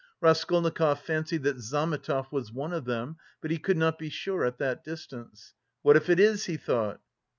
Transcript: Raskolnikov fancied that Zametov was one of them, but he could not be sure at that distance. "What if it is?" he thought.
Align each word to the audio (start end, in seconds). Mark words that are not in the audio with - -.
Raskolnikov 0.19 0.99
fancied 1.01 1.43
that 1.43 1.57
Zametov 1.57 2.31
was 2.31 2.51
one 2.51 2.73
of 2.73 2.85
them, 2.85 3.17
but 3.39 3.51
he 3.51 3.59
could 3.59 3.77
not 3.77 3.99
be 3.99 4.09
sure 4.09 4.43
at 4.43 4.57
that 4.57 4.83
distance. 4.83 5.53
"What 5.83 5.95
if 5.95 6.09
it 6.09 6.19
is?" 6.19 6.45
he 6.45 6.57
thought. 6.57 6.99